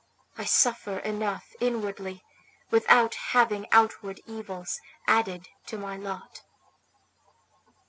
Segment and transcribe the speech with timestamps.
[0.35, 2.23] I suffer enough inwardly
[2.71, 6.41] without having outward evils added to my lot."